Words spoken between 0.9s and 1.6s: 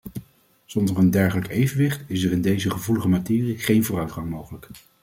een dergelijk